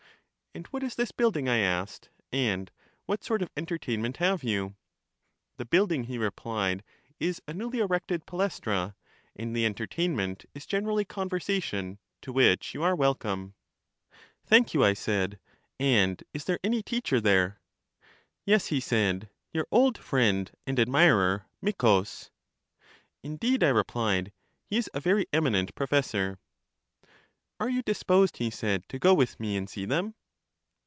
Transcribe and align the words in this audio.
And 0.53 0.67
what 0.67 0.83
is 0.83 0.95
this 0.95 1.13
building, 1.13 1.47
I 1.47 1.59
asked; 1.59 2.09
and 2.29 2.69
what 3.05 3.23
sort 3.23 3.41
of 3.41 3.49
entertainment 3.55 4.17
have 4.17 4.43
you? 4.43 4.75
The 5.55 5.63
building, 5.63 6.03
he 6.03 6.17
replied, 6.17 6.83
is 7.21 7.41
a 7.47 7.53
newly 7.53 7.79
erected 7.79 8.25
Palaes 8.25 8.59
tra; 8.59 8.97
and 9.33 9.55
the 9.55 9.65
entertainment 9.65 10.43
is 10.53 10.65
generally 10.65 11.05
conversation, 11.05 11.99
to 12.21 12.33
which 12.33 12.73
you 12.73 12.83
are 12.83 12.97
welcome. 12.97 13.53
49 14.43 14.43
60 14.43 14.43
LYSIS 14.43 14.49
Thank 14.49 14.73
you, 14.73 14.83
I 14.83 14.93
said; 14.93 15.39
and 15.79 16.23
is 16.33 16.43
there 16.43 16.59
any 16.65 16.83
teacher 16.83 17.21
there? 17.21 17.61
Yes, 18.45 18.65
he 18.67 18.81
said, 18.81 19.29
your 19.53 19.67
old 19.71 19.97
friend 19.97 20.51
and 20.67 20.77
admirer, 20.81 21.45
Miccus. 21.61 22.29
Indeed, 23.23 23.63
I 23.63 23.71
rephed; 23.71 24.33
he 24.65 24.75
is 24.77 24.89
a 24.93 24.99
very 24.99 25.27
eminent 25.31 25.73
professor. 25.75 26.39
Are 27.57 27.69
you 27.69 27.81
disposed, 27.81 28.35
he 28.39 28.49
said, 28.49 28.83
to 28.89 28.99
go 28.99 29.13
with 29.13 29.39
me 29.39 29.55
and 29.55 29.69
see 29.69 29.85
them? 29.85 30.13